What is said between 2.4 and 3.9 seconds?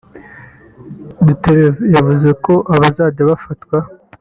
ko abazajya bafatwa